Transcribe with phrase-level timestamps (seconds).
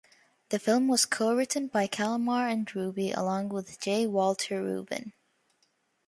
[0.49, 4.07] The film was co-written by Kalmar and Ruby along with J.
[4.07, 5.13] Walter Ruben.